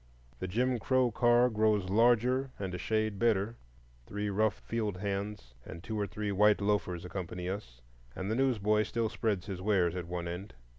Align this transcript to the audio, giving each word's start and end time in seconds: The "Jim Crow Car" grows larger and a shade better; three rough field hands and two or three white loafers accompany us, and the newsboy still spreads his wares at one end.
The 0.39 0.47
"Jim 0.47 0.79
Crow 0.79 1.11
Car" 1.11 1.47
grows 1.47 1.87
larger 1.91 2.49
and 2.57 2.73
a 2.73 2.79
shade 2.79 3.19
better; 3.19 3.55
three 4.07 4.31
rough 4.31 4.55
field 4.57 4.97
hands 4.97 5.53
and 5.63 5.83
two 5.83 5.99
or 5.99 6.07
three 6.07 6.31
white 6.31 6.59
loafers 6.59 7.05
accompany 7.05 7.47
us, 7.47 7.81
and 8.15 8.31
the 8.31 8.35
newsboy 8.35 8.81
still 8.81 9.09
spreads 9.09 9.45
his 9.45 9.61
wares 9.61 9.95
at 9.95 10.07
one 10.07 10.27
end. 10.27 10.55